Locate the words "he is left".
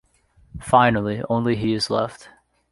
1.55-2.29